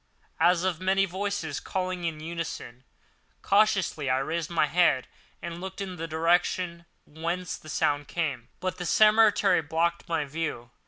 as 0.39 0.63
of 0.63 0.81
many 0.81 1.05
voices 1.05 1.59
calling 1.59 2.05
in 2.05 2.19
unison. 2.19 2.83
Cautiously 3.43 4.09
I 4.09 4.17
raised 4.17 4.49
my 4.49 4.65
head 4.65 5.05
and 5.43 5.61
looked 5.61 5.79
in 5.79 5.97
the 5.97 6.07
direction 6.07 6.85
whence 7.05 7.55
the 7.55 7.69
sound 7.69 8.07
came; 8.07 8.47
but 8.59 8.79
the 8.79 8.87
cemetery 8.87 9.61
blocked 9.61 10.09
my 10.09 10.25
view. 10.25 10.71